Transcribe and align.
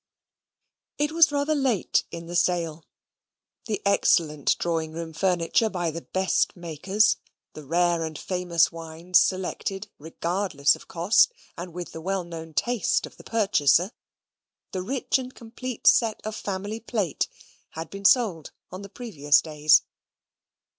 It 0.97 1.11
was 1.11 1.31
rather 1.31 1.53
late 1.53 2.05
in 2.09 2.25
the 2.25 2.35
sale. 2.35 2.85
The 3.67 3.83
excellent 3.85 4.57
drawing 4.57 4.93
room 4.93 5.13
furniture 5.13 5.69
by 5.69 5.91
the 5.91 6.01
best 6.01 6.55
makers; 6.55 7.17
the 7.53 7.63
rare 7.67 8.03
and 8.03 8.17
famous 8.17 8.71
wines 8.71 9.19
selected, 9.19 9.91
regardless 9.99 10.75
of 10.75 10.87
cost, 10.87 11.31
and 11.55 11.71
with 11.71 11.91
the 11.91 12.01
well 12.01 12.23
known 12.23 12.55
taste 12.55 13.05
of 13.05 13.17
the 13.17 13.23
purchaser; 13.23 13.91
the 14.71 14.81
rich 14.81 15.19
and 15.19 15.35
complete 15.35 15.85
set 15.85 16.19
of 16.25 16.35
family 16.35 16.79
plate 16.79 17.27
had 17.73 17.91
been 17.91 18.03
sold 18.03 18.49
on 18.71 18.81
the 18.81 18.89
previous 18.89 19.39
days. 19.39 19.83